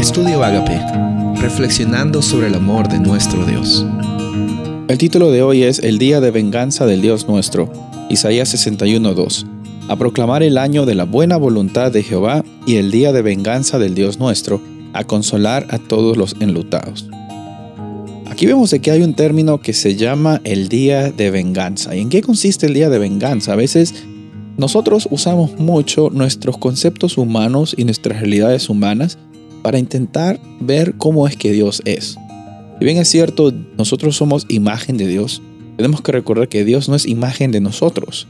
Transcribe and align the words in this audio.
Estudio 0.00 0.42
Agape, 0.42 0.80
reflexionando 1.42 2.22
sobre 2.22 2.46
el 2.46 2.54
amor 2.54 2.88
de 2.88 2.98
nuestro 2.98 3.44
Dios. 3.44 3.84
El 4.88 4.96
título 4.96 5.30
de 5.30 5.42
hoy 5.42 5.62
es 5.62 5.78
El 5.78 5.98
día 5.98 6.22
de 6.22 6.30
venganza 6.30 6.86
del 6.86 7.02
Dios 7.02 7.28
nuestro, 7.28 7.70
Isaías 8.08 8.48
61:2. 8.48 9.44
A 9.88 9.96
proclamar 9.96 10.42
el 10.42 10.56
año 10.56 10.86
de 10.86 10.94
la 10.94 11.04
buena 11.04 11.36
voluntad 11.36 11.92
de 11.92 12.02
Jehová 12.02 12.42
y 12.66 12.76
el 12.76 12.90
día 12.90 13.12
de 13.12 13.20
venganza 13.20 13.78
del 13.78 13.94
Dios 13.94 14.18
nuestro, 14.18 14.62
a 14.94 15.04
consolar 15.04 15.66
a 15.68 15.78
todos 15.78 16.16
los 16.16 16.34
enlutados. 16.40 17.06
Aquí 18.24 18.46
vemos 18.46 18.70
de 18.70 18.80
que 18.80 18.92
hay 18.92 19.02
un 19.02 19.12
término 19.12 19.60
que 19.60 19.74
se 19.74 19.96
llama 19.96 20.40
el 20.44 20.70
día 20.70 21.12
de 21.12 21.30
venganza. 21.30 21.94
¿Y 21.94 22.00
en 22.00 22.08
qué 22.08 22.22
consiste 22.22 22.64
el 22.64 22.72
día 22.72 22.88
de 22.88 22.98
venganza? 22.98 23.52
A 23.52 23.56
veces 23.56 23.94
nosotros 24.56 25.08
usamos 25.10 25.58
mucho 25.58 26.08
nuestros 26.10 26.56
conceptos 26.56 27.18
humanos 27.18 27.74
y 27.76 27.84
nuestras 27.84 28.18
realidades 28.20 28.70
humanas 28.70 29.18
para 29.62 29.78
intentar 29.78 30.40
ver 30.60 30.94
cómo 30.96 31.26
es 31.26 31.36
que 31.36 31.52
Dios 31.52 31.82
es. 31.84 32.16
Si 32.78 32.84
bien 32.84 32.98
es 32.98 33.08
cierto, 33.08 33.52
nosotros 33.76 34.16
somos 34.16 34.46
imagen 34.48 34.96
de 34.96 35.06
Dios, 35.06 35.42
tenemos 35.76 36.02
que 36.02 36.12
recordar 36.12 36.48
que 36.48 36.64
Dios 36.64 36.88
no 36.88 36.94
es 36.94 37.06
imagen 37.06 37.52
de 37.52 37.60
nosotros. 37.60 38.26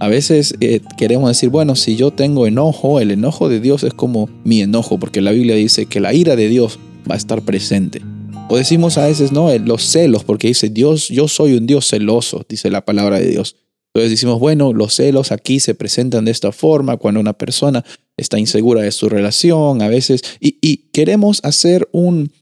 A 0.00 0.08
veces 0.08 0.54
eh, 0.60 0.80
queremos 0.96 1.28
decir, 1.28 1.50
bueno, 1.50 1.76
si 1.76 1.96
yo 1.96 2.10
tengo 2.10 2.46
enojo, 2.46 3.00
el 3.00 3.10
enojo 3.10 3.48
de 3.48 3.60
Dios 3.60 3.84
es 3.84 3.92
como 3.92 4.30
mi 4.44 4.62
enojo, 4.62 4.98
porque 4.98 5.20
la 5.20 5.30
Biblia 5.30 5.54
dice 5.54 5.86
que 5.86 6.00
la 6.00 6.14
ira 6.14 6.36
de 6.36 6.48
Dios 6.48 6.78
va 7.10 7.14
a 7.14 7.18
estar 7.18 7.42
presente. 7.42 8.02
O 8.48 8.56
decimos 8.56 8.98
a 8.98 9.06
veces, 9.06 9.30
no, 9.30 9.56
los 9.58 9.82
celos, 9.82 10.24
porque 10.24 10.48
dice 10.48 10.70
Dios, 10.70 11.08
yo 11.08 11.28
soy 11.28 11.54
un 11.54 11.66
Dios 11.66 11.86
celoso, 11.86 12.44
dice 12.48 12.70
la 12.70 12.84
palabra 12.84 13.20
de 13.20 13.28
Dios. 13.28 13.56
Entonces 13.92 14.10
decimos, 14.10 14.38
bueno, 14.38 14.72
los 14.72 14.94
celos 14.94 15.32
aquí 15.32 15.60
se 15.60 15.74
presentan 15.74 16.24
de 16.24 16.30
esta 16.30 16.52
forma 16.52 16.96
cuando 16.96 17.20
una 17.20 17.32
persona 17.32 17.84
está 18.20 18.38
insegura 18.38 18.82
de 18.82 18.92
su 18.92 19.08
relación, 19.08 19.82
a 19.82 19.88
veces, 19.88 20.22
y, 20.40 20.76
queremos 20.92 21.40
hacer 21.42 21.88
un, 21.92 22.32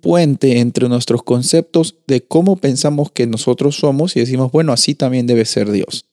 puente 0.00 0.58
entre 0.58 0.90
nuestros 0.90 1.22
conceptos 1.22 1.94
de 2.06 2.20
cómo 2.20 2.56
pensamos 2.56 3.10
que 3.10 3.26
nosotros 3.26 3.76
somos 3.76 4.14
y 4.14 4.20
decimos, 4.20 4.52
bueno, 4.52 4.74
así 4.74 4.94
también 4.94 5.26
debe 5.26 5.46
ser 5.46 5.70
Dios. 5.70 6.04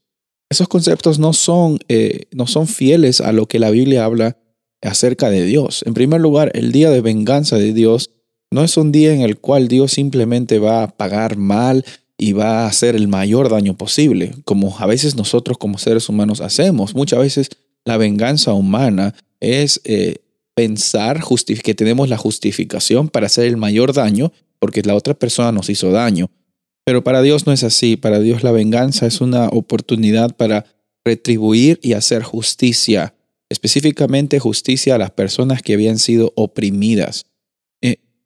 Esos 0.50 0.70
conceptos 0.70 1.20
no 1.20 1.34
son, 1.34 1.80
eh, 1.90 2.28
no 2.32 2.48
son 2.48 2.68
fieles 2.68 3.20
a 3.20 3.34
lo 3.34 3.46
que 3.48 3.60
la 3.60 3.70
Biblia 3.70 4.06
habla 4.06 4.38
acerca 4.82 5.30
de 5.30 5.44
Dios. 5.44 5.84
En 5.86 5.94
primer 5.94 6.22
lugar, 6.22 6.50
el 6.54 6.72
día 6.72 6.90
de 6.90 7.02
venganza 7.02 7.58
de 7.58 7.74
Dios 7.74 8.12
no 8.52 8.64
es 8.64 8.78
un 8.78 8.94
día 8.94 9.14
en 9.14 9.20
el 9.20 9.38
cual 9.38 9.68
Dios 9.68 9.92
simplemente 9.92 10.60
va 10.60 10.84
a 10.84 10.88
pagar 10.96 11.36
mal 11.36 11.84
y 12.18 12.32
va 12.34 12.64
a 12.64 12.68
hacer 12.68 12.96
el 12.96 13.08
mayor 13.08 13.50
daño 13.50 13.76
posible, 13.76 14.34
como 14.46 14.78
a 14.80 14.86
veces 14.86 15.16
nosotros 15.16 15.58
como 15.58 15.78
seres 15.78 16.08
humanos 16.08 16.42
hacemos. 16.42 16.96
Muchas 16.96 17.20
veces 17.20 17.50
la 17.88 17.98
venganza 17.98 18.54
humana 18.54 19.16
es 19.40 19.82
eh, 19.84 20.18
pensar 20.54 21.24
que 21.64 21.74
tenemos 21.74 22.10
la 22.10 22.18
justificación 22.18 23.10
para 23.10 23.28
hacer 23.28 23.46
el 23.46 23.58
mayor 23.58 23.94
daño 23.94 24.32
porque 24.60 24.82
la 24.84 24.96
otra 24.96 25.14
persona 25.14 25.52
nos 25.52 25.70
hizo 25.70 25.92
daño. 25.92 26.30
Pero 26.84 27.04
para 27.04 27.22
Dios 27.22 27.46
no 27.46 27.54
es 27.54 27.64
así. 27.64 27.98
Para 27.98 28.20
Dios 28.20 28.44
la 28.44 28.52
venganza 28.52 29.06
es 29.06 29.22
una 29.22 29.50
oportunidad 29.50 30.36
para 30.36 30.66
retribuir 31.06 31.80
y 31.82 31.94
hacer 31.94 32.24
justicia, 32.24 33.14
específicamente 33.50 34.40
justicia 34.40 34.96
a 34.96 34.98
las 34.98 35.12
personas 35.12 35.62
que 35.62 35.74
habían 35.74 36.00
sido 36.00 36.34
oprimidas 36.36 37.26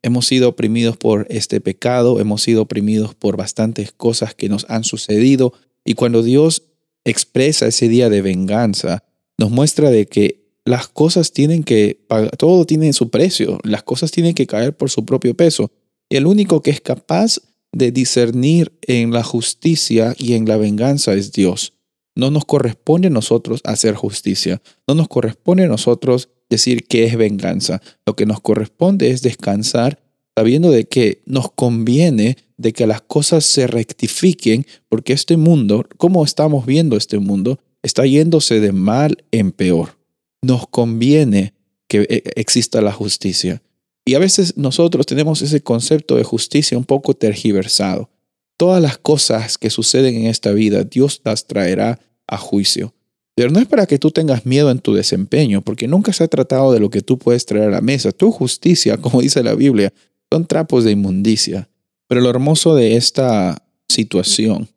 hemos 0.03 0.25
sido 0.27 0.49
oprimidos 0.49 0.97
por 0.97 1.27
este 1.29 1.61
pecado, 1.61 2.19
hemos 2.19 2.41
sido 2.41 2.63
oprimidos 2.63 3.13
por 3.15 3.37
bastantes 3.37 3.91
cosas 3.91 4.33
que 4.33 4.49
nos 4.49 4.65
han 4.69 4.83
sucedido 4.83 5.53
y 5.85 5.93
cuando 5.93 6.23
Dios 6.23 6.63
expresa 7.03 7.67
ese 7.67 7.87
día 7.87 8.09
de 8.09 8.21
venganza, 8.21 9.03
nos 9.41 9.49
muestra 9.49 9.89
de 9.89 10.05
que 10.05 10.45
las 10.65 10.87
cosas 10.87 11.33
tienen 11.33 11.63
que 11.63 11.99
pagar, 12.07 12.37
todo 12.37 12.63
tiene 12.65 12.93
su 12.93 13.09
precio, 13.09 13.57
las 13.63 13.81
cosas 13.81 14.11
tienen 14.11 14.35
que 14.35 14.45
caer 14.45 14.77
por 14.77 14.91
su 14.91 15.03
propio 15.03 15.35
peso. 15.35 15.71
Y 16.09 16.17
el 16.17 16.27
único 16.27 16.61
que 16.61 16.69
es 16.69 16.79
capaz 16.79 17.39
de 17.71 17.91
discernir 17.91 18.71
en 18.83 19.11
la 19.11 19.23
justicia 19.23 20.13
y 20.19 20.33
en 20.33 20.47
la 20.47 20.57
venganza 20.57 21.13
es 21.15 21.31
Dios. 21.31 21.73
No 22.15 22.29
nos 22.29 22.45
corresponde 22.45 23.07
a 23.07 23.11
nosotros 23.11 23.61
hacer 23.63 23.95
justicia, 23.95 24.61
no 24.87 24.93
nos 24.93 25.07
corresponde 25.07 25.63
a 25.63 25.67
nosotros 25.67 26.29
decir 26.47 26.85
qué 26.87 27.05
es 27.05 27.17
venganza. 27.17 27.81
Lo 28.05 28.15
que 28.15 28.27
nos 28.27 28.41
corresponde 28.41 29.09
es 29.09 29.23
descansar 29.23 30.03
sabiendo 30.37 30.69
de 30.69 30.85
que 30.85 31.23
nos 31.25 31.51
conviene 31.51 32.37
de 32.57 32.73
que 32.73 32.85
las 32.85 33.01
cosas 33.01 33.43
se 33.43 33.65
rectifiquen 33.65 34.67
porque 34.87 35.13
este 35.13 35.35
mundo, 35.35 35.87
como 35.97 36.23
estamos 36.23 36.67
viendo 36.67 36.95
este 36.95 37.17
mundo, 37.17 37.59
está 37.83 38.05
yéndose 38.05 38.59
de 38.59 38.71
mal 38.71 39.23
en 39.31 39.51
peor. 39.51 39.97
Nos 40.41 40.67
conviene 40.67 41.53
que 41.87 42.07
eh, 42.09 42.23
exista 42.35 42.81
la 42.81 42.91
justicia. 42.91 43.61
Y 44.05 44.15
a 44.15 44.19
veces 44.19 44.57
nosotros 44.57 45.05
tenemos 45.05 45.41
ese 45.41 45.61
concepto 45.61 46.15
de 46.15 46.23
justicia 46.23 46.77
un 46.77 46.85
poco 46.85 47.13
tergiversado. 47.13 48.09
Todas 48.57 48.81
las 48.81 48.97
cosas 48.97 49.57
que 49.57 49.69
suceden 49.69 50.15
en 50.15 50.25
esta 50.27 50.51
vida, 50.51 50.83
Dios 50.83 51.21
las 51.23 51.47
traerá 51.47 51.99
a 52.27 52.37
juicio. 52.37 52.93
Pero 53.35 53.49
no 53.51 53.59
es 53.59 53.67
para 53.67 53.85
que 53.85 53.97
tú 53.97 54.11
tengas 54.11 54.45
miedo 54.45 54.69
en 54.71 54.79
tu 54.79 54.93
desempeño, 54.93 55.61
porque 55.61 55.87
nunca 55.87 56.13
se 56.13 56.23
ha 56.23 56.27
tratado 56.27 56.71
de 56.73 56.79
lo 56.79 56.89
que 56.89 57.01
tú 57.01 57.17
puedes 57.17 57.45
traer 57.45 57.69
a 57.69 57.71
la 57.71 57.81
mesa. 57.81 58.11
Tu 58.11 58.31
justicia, 58.31 58.97
como 58.97 59.21
dice 59.21 59.43
la 59.43 59.55
Biblia, 59.55 59.93
son 60.31 60.45
trapos 60.45 60.83
de 60.83 60.91
inmundicia. 60.91 61.69
Pero 62.07 62.21
lo 62.21 62.29
hermoso 62.29 62.75
de 62.75 62.95
esta 62.97 63.63
situación 63.87 64.67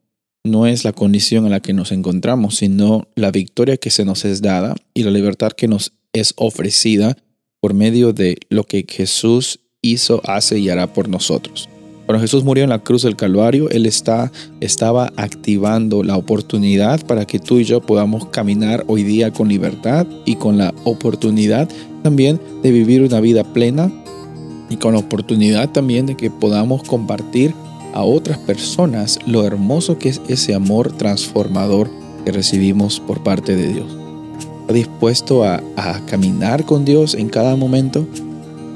no 0.45 0.67
es 0.67 0.85
la 0.85 0.93
condición 0.93 1.47
en 1.47 1.53
la 1.53 1.61
que 1.61 1.73
nos 1.73 1.91
encontramos, 1.91 2.57
sino 2.57 3.09
la 3.17 3.31
victoria 3.31 3.79
que 3.79 3.91
se 3.91 4.05
nos 4.05 4.25
es 4.27 4.43
dada 4.43 4.75
y 4.93 5.03
la 5.03 5.11
libertad 5.11 5.53
que 5.53 5.69
nos 5.69 5.93
es 6.13 6.35
ofrecida 6.37 7.17
por 7.61 7.73
medio 7.73 8.13
de 8.13 8.37
lo 8.51 8.65
que 8.65 8.85
Jesús 8.87 9.61
hizo, 9.81 10.21
hace 10.25 10.59
y 10.59 10.69
hará 10.69 10.93
por 10.93 11.09
nosotros. 11.09 11.69
Cuando 12.05 12.21
Jesús 12.21 12.45
murió 12.45 12.65
en 12.65 12.71
la 12.71 12.81
cruz 12.81 13.03
del 13.03 13.17
Calvario, 13.17 13.71
Él 13.71 13.87
está, 13.87 14.31
estaba 14.61 15.11
activando 15.17 16.03
la 16.03 16.19
oportunidad 16.19 17.05
para 17.07 17.25
que 17.25 17.39
tú 17.39 17.59
y 17.59 17.65
yo 17.65 17.81
podamos 17.81 18.27
caminar 18.27 18.85
hoy 18.87 19.03
día 19.03 19.33
con 19.33 19.49
libertad 19.49 20.07
y 20.27 20.37
con 20.37 20.59
la 20.59 20.75
oportunidad 20.85 21.67
también 22.03 22.39
de 22.63 22.71
vivir 22.71 23.01
una 23.01 23.21
vida 23.21 23.43
plena 23.55 23.91
y 24.69 24.77
con 24.77 24.93
la 24.93 25.01
oportunidad 25.01 25.71
también 25.71 26.05
de 26.05 26.17
que 26.17 26.31
podamos 26.31 26.83
compartir 26.83 27.55
a 27.95 28.03
otras 28.03 28.39
personas 28.39 29.19
lo 29.27 29.45
hermoso 29.45 29.99
que 29.99 30.11
es 30.11 30.21
ese 30.29 30.55
amor 30.55 30.93
transformador 30.93 31.89
que 32.25 32.33
recibimos 32.33 33.01
por 33.01 33.23
parte 33.23 33.57
de 33.57 33.69
Dios. 33.69 33.97
¿Está 34.63 34.75
dispuesto 34.75 35.45
a, 35.45 35.63
a 35.77 36.01
caminar 36.07 36.65
con 36.65 36.85
Dios 36.85 37.15
en 37.15 37.29
cada 37.29 37.57
momento? 37.57 38.07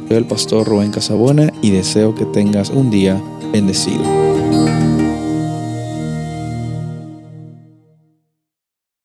Soy 0.07 0.17
el 0.17 0.25
pastor 0.25 0.67
Rubén 0.67 0.93
Casabona 0.93 1.53
y 1.61 1.71
deseo 1.71 2.15
que 2.15 2.25
tengas 2.27 2.71
un 2.71 2.91
día 2.91 3.21
bendecido. 3.53 4.38